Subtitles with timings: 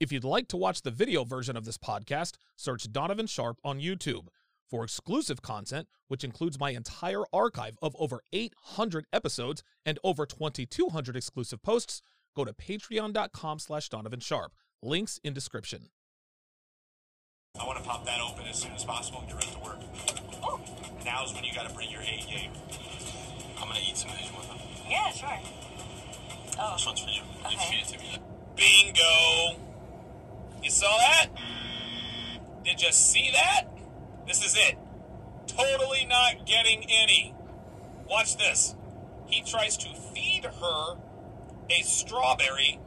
[0.00, 3.80] If you'd like to watch the video version of this podcast, search Donovan Sharpe on
[3.80, 4.28] YouTube.
[4.70, 11.16] For exclusive content, which includes my entire archive of over 800 episodes and over 2,200
[11.16, 12.00] exclusive posts,
[12.36, 14.52] go to patreon.com slash Donovan Sharpe.
[14.82, 15.88] Links in description.
[17.60, 19.78] I want to pop that open as soon as possible and get ready to work.
[20.42, 20.60] Oh,
[21.04, 22.52] Now's when you got to bring your A game.
[23.60, 24.58] I'm gonna eat some Asian with them.
[24.88, 25.28] yeah, sure.
[26.58, 27.22] Oh, This one's for you.
[27.50, 28.18] You feed it to me.
[28.56, 29.69] Bingo!
[30.62, 31.28] You saw that?
[32.64, 33.66] Did you see that?
[34.26, 34.76] This is it.
[35.46, 37.34] Totally not getting any.
[38.08, 38.74] Watch this.
[39.26, 40.96] He tries to feed her
[41.70, 42.78] a strawberry,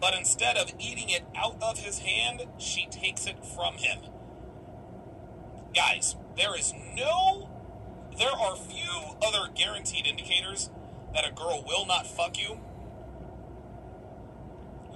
[0.00, 3.98] but instead of eating it out of his hand, she takes it from him.
[5.74, 7.48] Guys, there is no.
[8.18, 10.70] There are few other guaranteed indicators
[11.14, 12.58] that a girl will not fuck you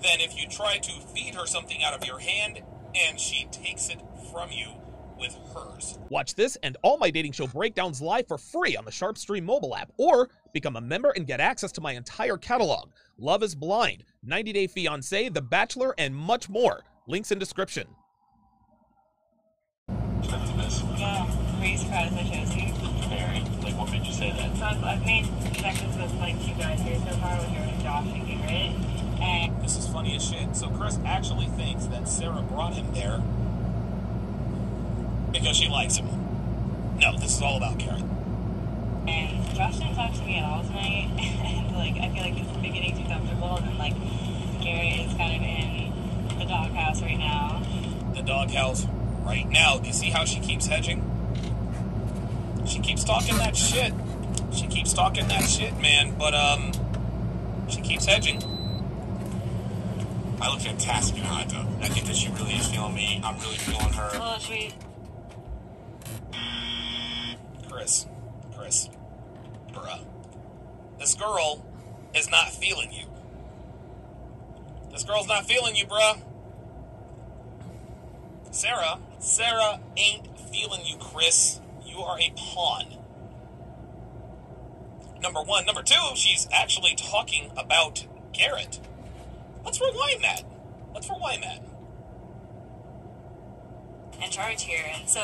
[0.06, 2.62] than if you try to feed her something out of your hand
[2.94, 4.00] and she takes it
[4.32, 4.68] from you
[5.18, 5.98] with hers.
[6.10, 9.74] Watch this and all my dating show breakdowns live for free on the SharpeStream mobile
[9.74, 12.90] app, or become a member and get access to my entire catalog.
[13.18, 16.82] Love is Blind, 90 Day Fiancé, The Bachelor, and much more.
[17.08, 17.86] Links in description.
[19.88, 21.58] yeah.
[21.58, 22.72] Were you surprised I chose you?
[23.08, 23.40] Very.
[23.62, 24.56] Like, what made you say that?
[24.56, 28.06] So I've, I've made connections with like two guys here so far with your Josh
[28.12, 29.05] and Garrett.
[29.20, 30.54] And This is funny as shit.
[30.56, 33.22] So Chris actually thinks that Sarah brought him there
[35.32, 36.06] because she likes him.
[37.00, 38.02] No, this is all about Karen.
[39.08, 41.10] and Josh didn't talk to me at all tonight.
[41.18, 43.94] and like I feel like he's been getting too comfortable and like
[44.62, 47.62] Garrett is kind of in the doghouse right now.
[48.14, 48.86] The doghouse
[49.24, 49.78] right now.
[49.78, 51.02] Do you see how she keeps hedging?
[52.66, 53.92] She keeps talking that shit.
[54.52, 56.14] She keeps talking that shit, man.
[56.18, 56.72] But um,
[57.68, 58.42] she keeps hedging.
[60.40, 61.66] I look fantastic in a hot tub.
[61.80, 63.20] I think that she really is feeling me.
[63.24, 64.10] I'm really feeling her.
[64.14, 64.72] Oh, Should we?
[67.68, 68.06] Chris,
[68.56, 68.88] Chris,
[69.72, 70.00] bruh.
[70.98, 71.64] This girl
[72.14, 73.06] is not feeling you.
[74.92, 76.20] This girl's not feeling you, bruh.
[78.50, 81.60] Sarah, Sarah ain't feeling you, Chris.
[81.84, 82.96] You are a pawn.
[85.20, 85.66] Number one.
[85.66, 88.80] Number two, she's actually talking about Garrett.
[89.66, 90.42] Let's rewind that.
[90.94, 91.60] Let's rewind that.
[94.22, 94.84] in charge here.
[94.94, 95.20] And so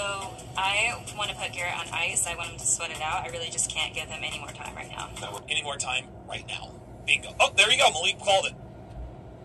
[0.57, 2.27] I want to put Garrett on ice.
[2.27, 3.25] I want him to sweat it out.
[3.25, 5.09] I really just can't give him any more time right now.
[5.49, 6.73] Any more time right now.
[7.07, 7.35] Bingo.
[7.41, 7.91] Oh, there you go.
[7.91, 8.55] Malik called it.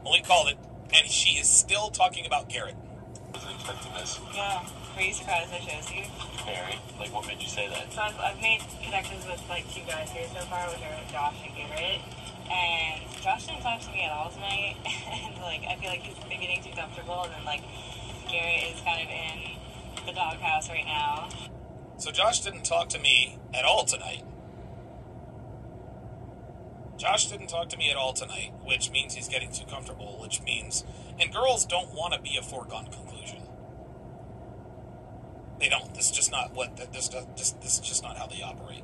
[0.04, 0.58] Malik called it.
[0.94, 2.76] And she is still talking about Garrett.
[3.34, 4.20] Wasn't expecting this.
[4.34, 4.66] Yeah.
[4.96, 6.04] Were you surprised I chose you?
[6.46, 6.80] Very.
[7.00, 7.92] Like, what made you say that?
[7.94, 11.36] So I've, I've made connections with like two guys here so far with your Josh
[11.46, 12.02] and Garrett.
[12.50, 14.78] And Josh didn't talk to me at all tonight.
[14.86, 17.62] and like I feel like he's getting too comfortable and then like
[18.30, 21.30] Garrett is kind of in the doghouse right now.
[21.98, 24.24] So Josh didn't talk to me at all tonight.
[26.98, 30.42] Josh didn't talk to me at all tonight, which means he's getting too comfortable, which
[30.42, 30.84] means.
[31.20, 33.44] And girls don't want to be a foregone conclusion.
[35.60, 35.94] They don't.
[35.94, 36.78] This is just not what.
[36.92, 38.84] This, this, this is just not how they operate.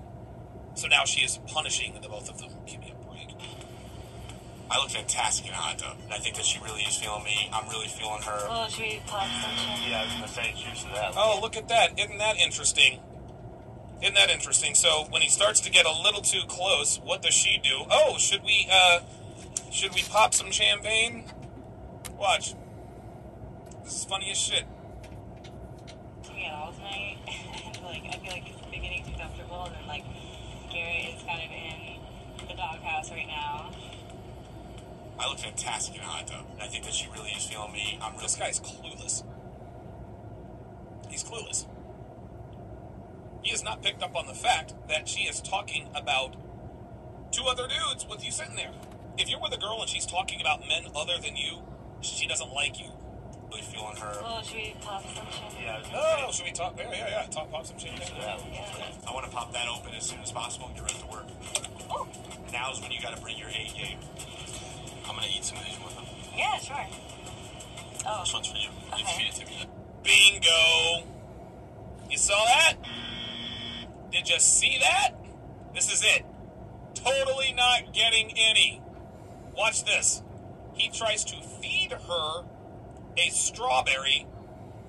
[0.75, 2.51] So now she is punishing the both of them.
[2.65, 3.29] Give me a break.
[4.69, 5.97] I look fantastic in a hot tub.
[6.03, 7.49] And I think that she really is feeling me.
[7.53, 8.39] I'm really feeling her.
[8.49, 9.89] Oh, should we pop some?
[9.89, 11.13] Yeah, I was gonna say, cheers to that.
[11.15, 11.99] Oh, look at that!
[11.99, 12.99] Isn't that interesting?
[14.01, 14.75] Isn't that interesting?
[14.75, 17.85] So when he starts to get a little too close, what does she do?
[17.89, 18.99] Oh, should we uh,
[19.71, 21.25] should we pop some champagne?
[22.17, 22.53] Watch.
[23.83, 24.65] This is funny as shit.
[26.23, 27.17] to me at all tonight.
[27.83, 30.03] like I feel like he's been getting too comfortable and then like
[30.71, 33.71] Garrett is kind of in the doghouse right now.
[35.19, 36.45] I look fantastic in a hot tub.
[36.53, 37.99] And I think that she really is feeling me.
[38.01, 39.23] I'm this guy's clueless.
[41.09, 41.67] He's clueless.
[43.43, 46.35] He has not picked up on the fact that she is talking about
[47.31, 48.71] two other dudes with you sitting there.
[49.17, 51.61] If you're with a girl and she's talking about men other than you,
[52.01, 52.89] she doesn't like you.
[53.49, 54.17] Really feeling her.
[54.21, 55.61] Well, should we pop some shit?
[55.61, 56.73] Yeah, oh, should we talk?
[56.77, 57.27] Yeah, yeah, yeah.
[57.27, 58.09] Talk, pop some champagne.
[58.17, 58.39] Yeah.
[59.07, 61.25] I want to pop that open as soon as possible and get ready to work.
[61.91, 62.07] Oh,
[62.51, 63.99] Now's when you got to bring your A game.
[65.29, 66.05] Eat some with them.
[66.35, 66.85] yeah, sure.
[68.05, 68.69] Oh, This one's for you.
[68.97, 69.65] You feed it to me.
[70.03, 71.07] Bingo!
[72.09, 72.75] You saw that?
[74.11, 75.11] Did you see that?
[75.73, 76.25] This is it.
[76.95, 78.81] Totally not getting any.
[79.57, 80.21] Watch this.
[80.73, 82.43] He tries to feed her
[83.17, 84.27] a strawberry,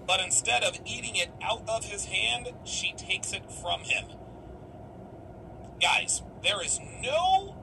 [0.07, 4.05] but instead of eating it out of his hand, she takes it from him.
[5.81, 7.55] Guys, there is no.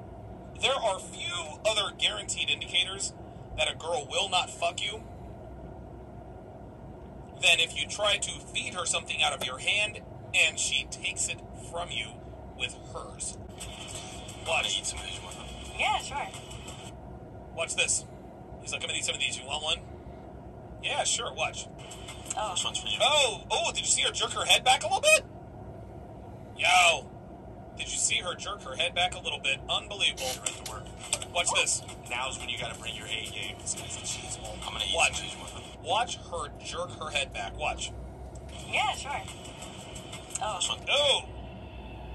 [0.61, 3.13] There are few other guaranteed indicators
[3.57, 5.01] that a girl will not fuck you
[7.41, 9.99] than if you try to feed her something out of your hand
[10.35, 11.39] and she takes it
[11.71, 12.07] from you
[12.57, 13.37] with hers.
[14.47, 14.77] Watch.
[14.77, 15.15] Eat some of these.
[15.15, 15.79] You?
[15.79, 16.27] Yeah, sure.
[17.55, 18.05] Watch this.
[18.61, 19.37] He's like, I'm gonna eat some of these.
[19.37, 19.77] You want one?
[20.83, 21.33] Yeah, sure.
[21.33, 21.67] Watch.
[22.37, 22.97] Oh, This one's for you.
[23.01, 25.25] Oh, oh, did you see her jerk her head back a little bit?
[26.57, 27.10] Yo.
[27.81, 29.57] Did you see her jerk her head back a little bit?
[29.67, 30.21] Unbelievable.
[30.35, 30.83] You're ready to work.
[31.33, 31.81] Watch this.
[32.11, 33.55] Now's when you gotta bring your A game.
[33.59, 34.55] This guy's a cheese ball.
[34.67, 35.17] I'm gonna eat Watch.
[35.17, 35.33] some of these.
[35.33, 35.63] You want them?
[35.83, 37.57] Watch her jerk her head back.
[37.57, 37.91] Watch.
[38.71, 39.11] yeah, sure.
[40.43, 40.79] Oh, This one.
[40.91, 41.21] Oh.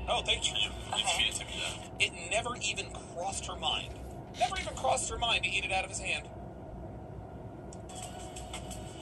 [0.08, 0.56] Oh, thank you.
[0.56, 1.02] You Okay.
[1.18, 1.50] feed it to me.
[1.98, 2.06] Yeah.
[2.06, 3.92] It never even crossed her mind.
[4.38, 6.28] Never even crossed her mind to eat it out of his hand.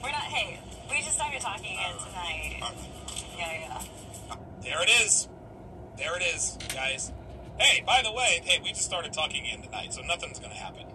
[0.01, 0.21] we're not.
[0.23, 0.59] Hey,
[0.89, 2.57] we just started talking again tonight.
[3.37, 4.35] Yeah, yeah.
[4.63, 5.27] There it is.
[5.97, 7.11] There it is, guys.
[7.57, 10.85] Hey, by the way, hey, we just started talking again tonight, so nothing's gonna happen.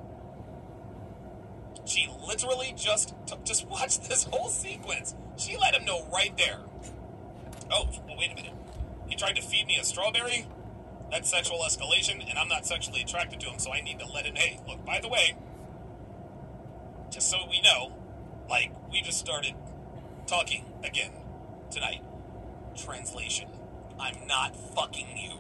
[1.87, 5.15] She literally just t- just watch this whole sequence.
[5.37, 6.59] She let him know right there.
[7.71, 8.53] Oh, well, wait a minute.
[9.09, 10.47] He tried to feed me a strawberry.
[11.11, 14.27] That's sexual escalation, and I'm not sexually attracted to him, so I need to let
[14.27, 14.37] him.
[14.37, 14.85] Hey, look.
[14.85, 15.37] By the way,
[17.11, 17.93] just so we know,
[18.49, 19.55] like we just started
[20.27, 21.11] talking again
[21.71, 22.03] tonight.
[22.77, 23.49] Translation.
[24.01, 25.33] I'm not fucking you.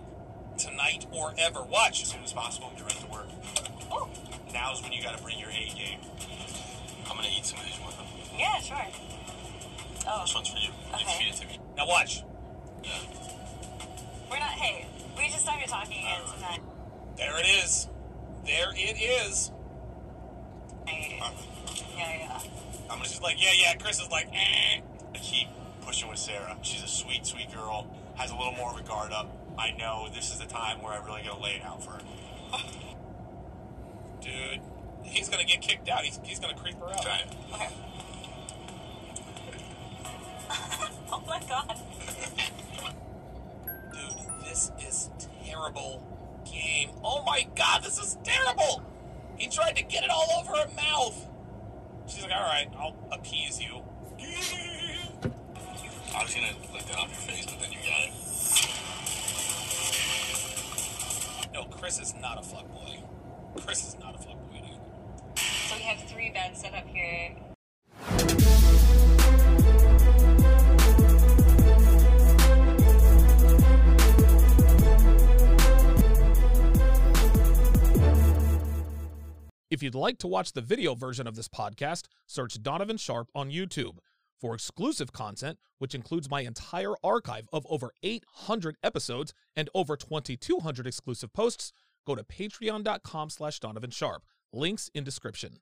[0.59, 1.63] Tonight or ever.
[1.63, 2.03] Watch.
[2.03, 3.29] As soon as possible, get ready to work.
[3.91, 4.09] Oh,
[4.53, 6.01] Now's when you gotta bring your A game.
[7.09, 7.77] I'm gonna eat some of these.
[7.79, 8.07] You want them?
[8.39, 8.77] yeah, sure.
[10.07, 10.69] Oh, This one's for you.
[10.69, 11.19] You Okay.
[11.19, 11.59] feed it to me.
[11.77, 12.23] Now watch.
[12.85, 12.91] Yeah.
[14.31, 14.51] we're not.
[14.51, 14.87] Hey,
[15.17, 16.61] we just started talking again tonight.
[17.17, 17.89] There it is.
[18.45, 19.51] There it is.
[20.87, 22.41] Yeah, yeah.
[22.91, 23.75] I'm gonna like, yeah, yeah.
[23.75, 24.81] Chris is like, eh.
[25.15, 25.49] I keep
[25.83, 26.57] pushing with Sarah.
[26.63, 27.87] She's a sweet, sweet girl.
[28.21, 29.35] Has a little more of a guard up.
[29.59, 32.01] I know this is the time where I really gotta lay it out for her.
[34.21, 34.61] Dude,
[35.03, 36.05] he's gonna get kicked out.
[36.05, 37.01] He's, he's gonna creep her out.
[37.01, 37.35] Try it.
[37.55, 37.69] Okay.
[41.11, 41.81] oh my god.
[43.91, 45.09] Dude, this is
[45.43, 46.03] terrible
[46.45, 46.91] game.
[47.03, 48.83] Oh my god, this is terrible.
[49.39, 51.27] He tried to get it all over her mouth.
[52.07, 53.83] She's like, all right, I'll appease you.
[56.13, 58.13] I was gonna lick that off your face, but then you got it.
[61.55, 63.03] No, Chris is not a fuckboy.
[63.65, 64.81] Chris is not a fuckboy, dude.
[65.39, 67.37] So we have three beds set up here.
[79.71, 83.51] If you'd like to watch the video version of this podcast, search Donovan Sharpe on
[83.51, 83.99] YouTube.
[84.41, 90.87] For exclusive content, which includes my entire archive of over 800 episodes and over 2,200
[90.87, 91.73] exclusive posts,
[92.07, 94.25] go to patreon.com slash Donovan Sharpe.
[94.53, 95.59] Links in description.